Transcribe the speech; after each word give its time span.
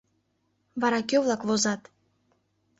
—Вара 0.81 0.99
кӧ-влак 1.09 1.41
возат? 1.47 1.81